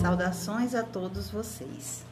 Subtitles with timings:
[0.00, 2.06] Saudações a todos vocês.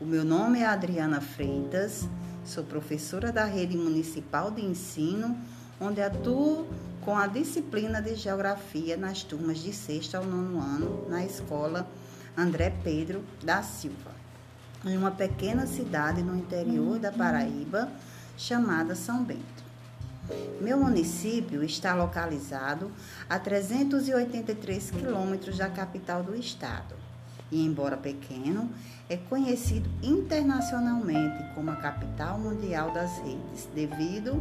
[0.00, 2.08] O meu nome é Adriana Freitas,
[2.44, 5.38] sou professora da Rede Municipal de Ensino,
[5.80, 6.66] onde atuo
[7.02, 11.88] com a disciplina de Geografia nas turmas de sexto ao nono ano na escola
[12.36, 14.10] André Pedro da Silva,
[14.84, 17.88] em uma pequena cidade no interior da Paraíba
[18.36, 19.62] chamada São Bento.
[20.60, 22.90] Meu município está localizado
[23.28, 27.09] a 383 quilômetros da capital do estado
[27.50, 28.70] e, embora pequeno,
[29.08, 34.40] é conhecido internacionalmente como a capital mundial das redes, devido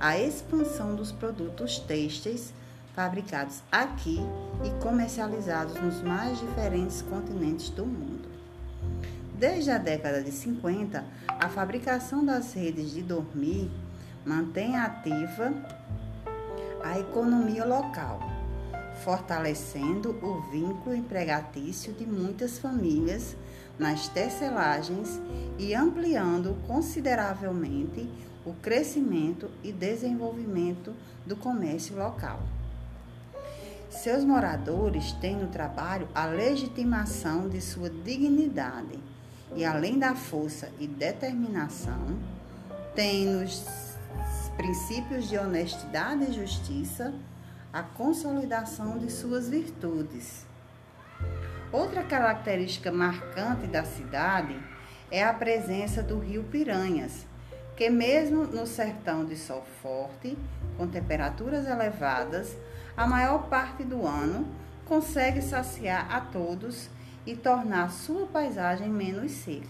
[0.00, 2.52] à expansão dos produtos têxteis
[2.94, 4.18] fabricados aqui
[4.64, 8.28] e comercializados nos mais diferentes continentes do mundo.
[9.34, 13.70] Desde a década de 50, a fabricação das redes de dormir
[14.26, 15.54] mantém ativa
[16.82, 18.18] a economia local,
[19.04, 23.36] fortalecendo o vínculo empregatício de muitas famílias
[23.78, 25.20] nas tecelagens
[25.58, 28.08] e ampliando consideravelmente
[28.44, 32.40] o crescimento e desenvolvimento do comércio local.
[33.90, 38.98] Seus moradores têm no trabalho a legitimação de sua dignidade
[39.54, 42.18] e, além da força e determinação,
[42.94, 43.96] têm nos
[44.56, 47.14] princípios de honestidade e justiça
[47.72, 50.46] a consolidação de suas virtudes.
[51.70, 54.58] Outra característica marcante da cidade
[55.10, 57.26] é a presença do rio Piranhas,
[57.76, 60.36] que, mesmo no sertão de sol forte,
[60.78, 62.56] com temperaturas elevadas,
[62.96, 64.48] a maior parte do ano
[64.86, 66.88] consegue saciar a todos
[67.26, 69.68] e tornar sua paisagem menos seca.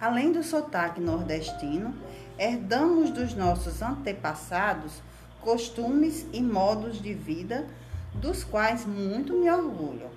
[0.00, 1.92] Além do sotaque nordestino,
[2.38, 5.02] herdamos dos nossos antepassados
[5.48, 7.64] costumes e modos de vida
[8.12, 10.10] dos quais muito me orgulho.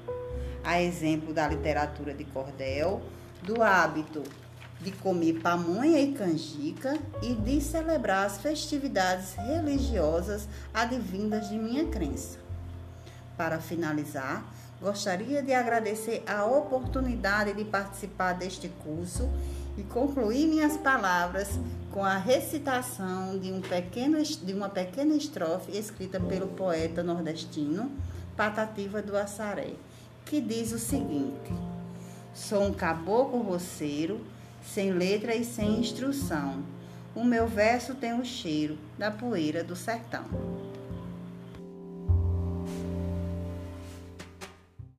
[0.62, 3.02] A exemplo da literatura de cordel,
[3.42, 4.24] do hábito
[4.82, 12.38] de comer pamonha e canjica e de celebrar as festividades religiosas advindas de minha crença.
[13.38, 14.44] Para finalizar,
[14.82, 19.30] gostaria de agradecer a oportunidade de participar deste curso
[19.78, 21.60] e concluir minhas palavras
[21.92, 27.92] com a recitação de, um pequeno, de uma pequena estrofe escrita pelo poeta nordestino
[28.36, 29.74] Patativa do Assaré,
[30.26, 31.54] que diz o seguinte:
[32.34, 34.26] Sou um caboclo roceiro,
[34.64, 36.64] sem letra e sem instrução.
[37.14, 40.26] O meu verso tem o cheiro da poeira do sertão.